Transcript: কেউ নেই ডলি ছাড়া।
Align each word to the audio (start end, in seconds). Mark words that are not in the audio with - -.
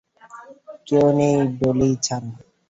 কেউ 0.87 1.05
নেই 1.17 1.35
ডলি 1.59 1.89
ছাড়া। 2.05 2.29